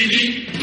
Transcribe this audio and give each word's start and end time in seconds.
Chili, 0.00 0.59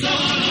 una 0.00 0.47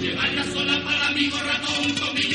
Llevar 0.00 0.32
la 0.34 0.44
sola 0.44 0.84
para 0.84 1.08
amigo 1.08 1.38
ratón 1.38 1.94
conmigo. 1.94 2.25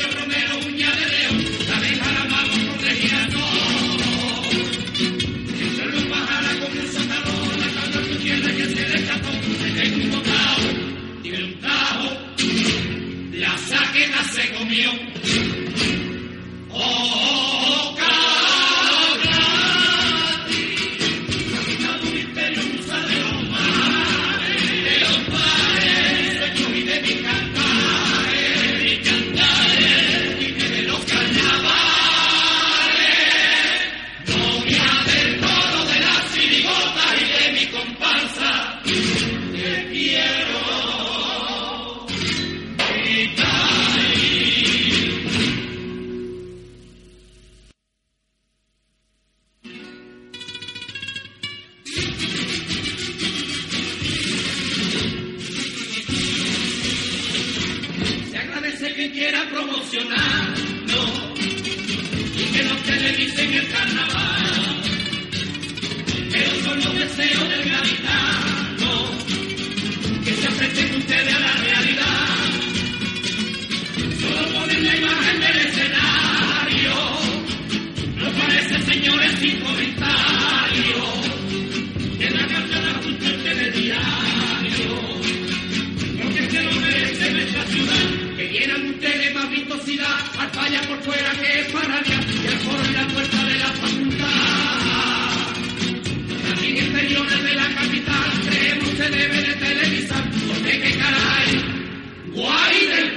واحد 102.42 103.11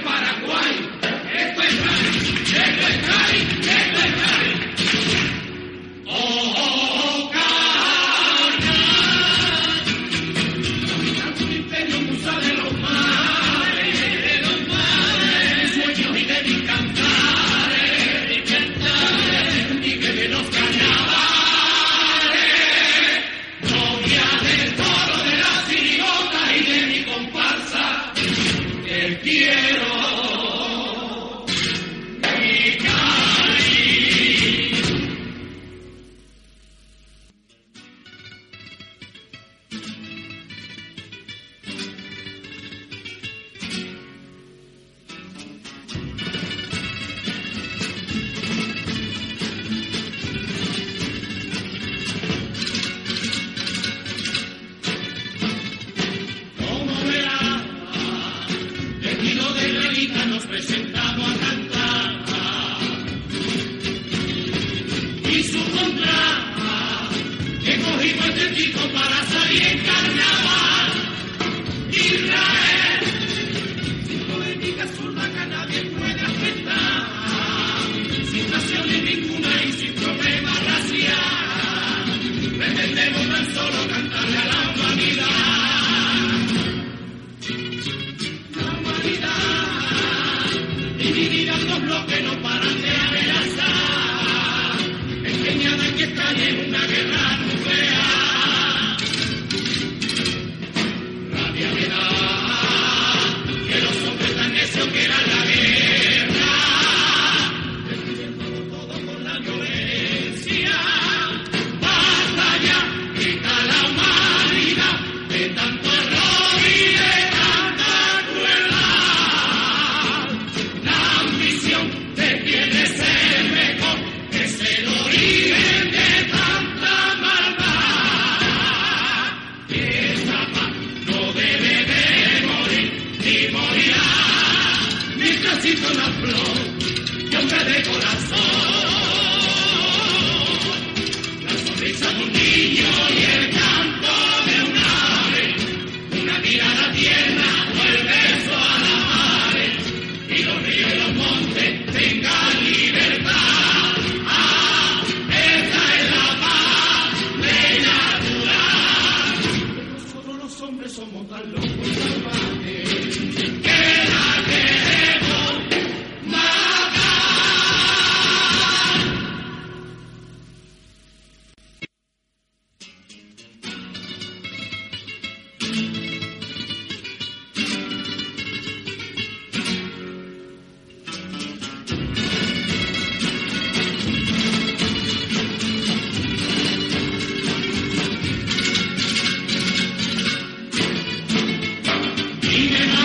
Thank 192.77 192.99
you. 192.99 193.04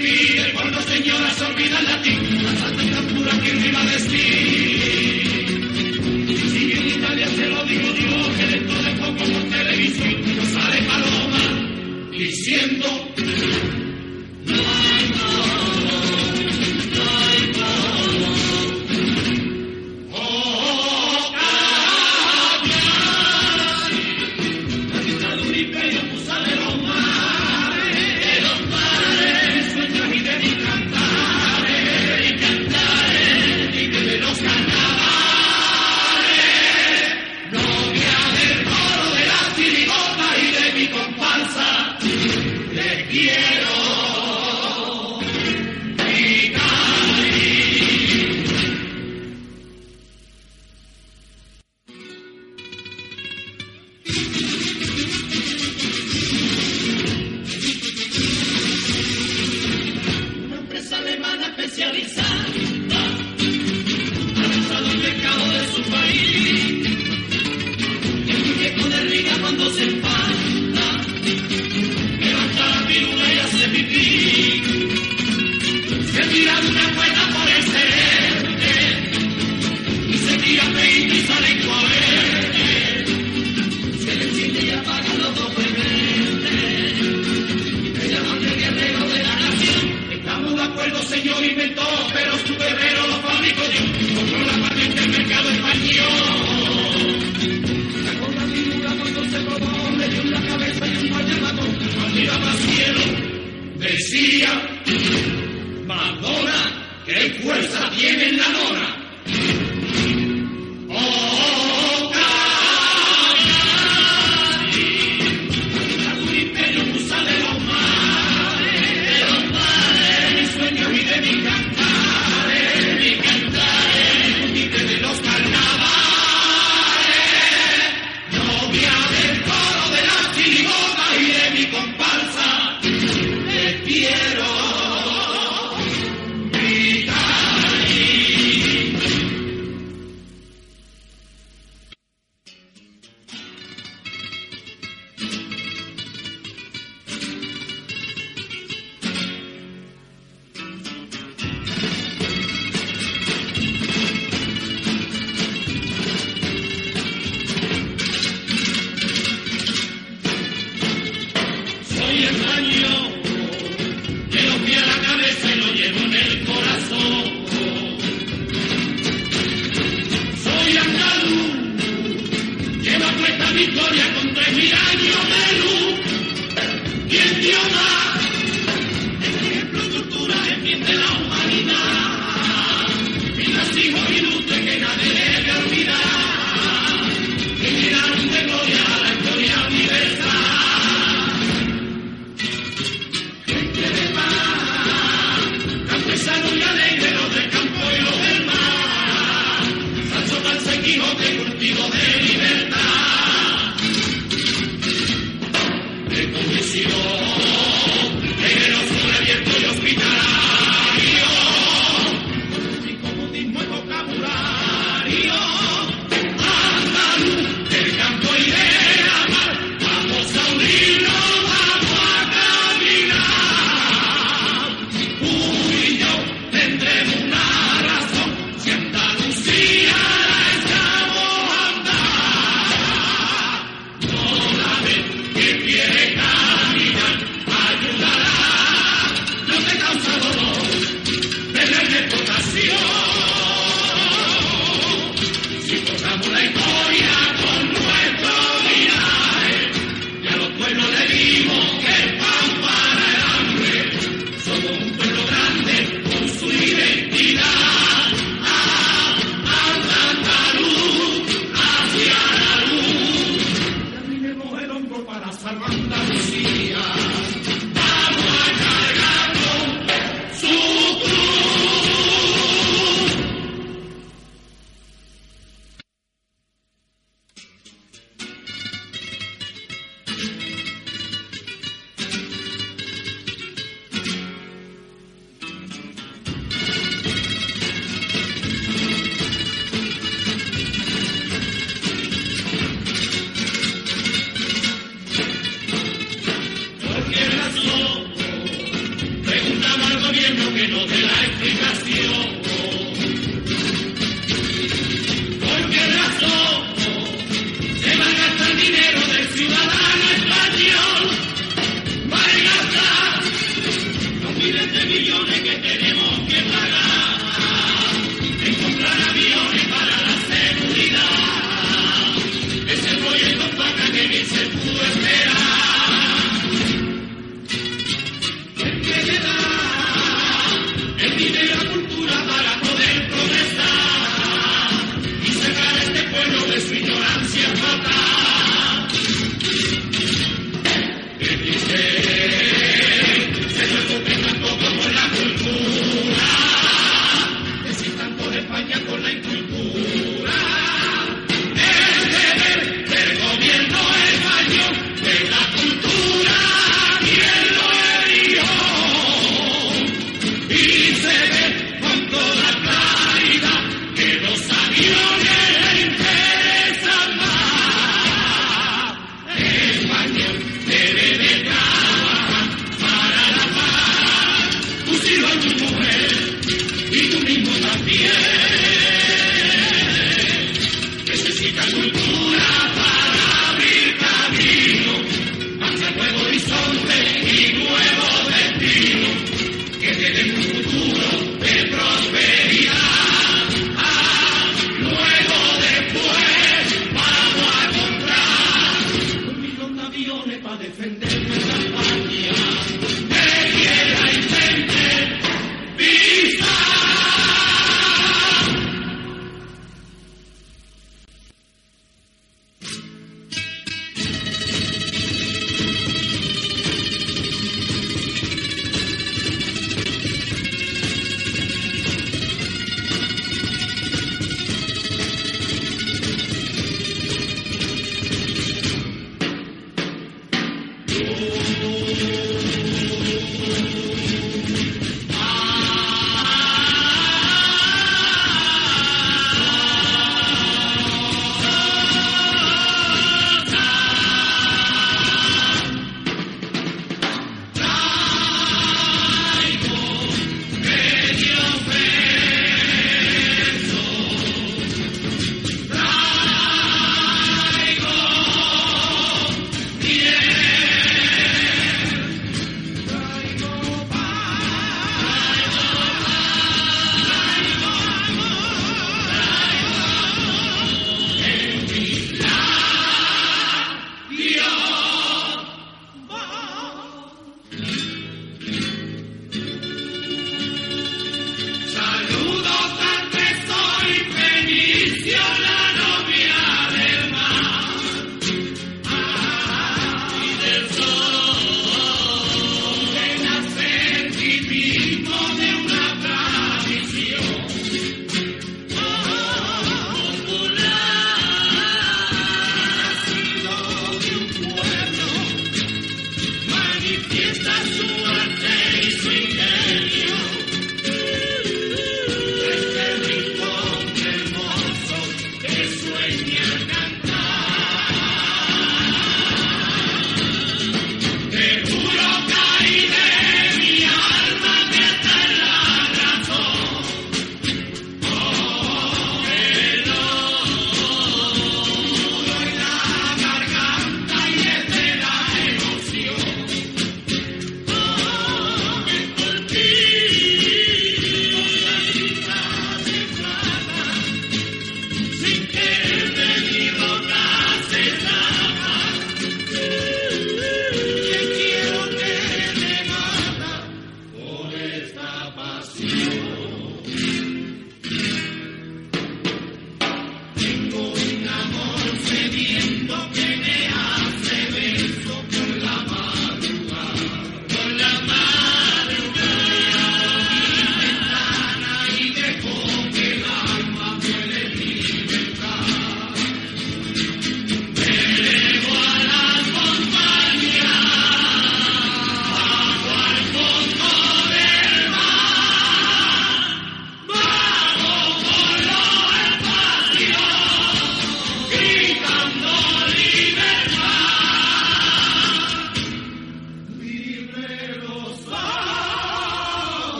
vivir, 0.00 0.38
el 0.38 0.52
pueblo 0.52 0.82
señoras 0.82 1.40
olvida 1.42 1.78
el 1.78 1.84
latín, 1.84 2.44
la 2.44 2.56
santa 2.56 2.82
y 2.82 2.90
la 2.90 3.02
pura 3.02 3.32
que 3.42 3.68
iba 3.68 3.80
a 3.80 3.84
vestir. 3.84 4.51